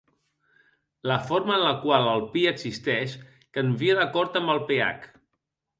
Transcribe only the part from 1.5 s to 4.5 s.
en la qual el Pi existeix canvia d'acord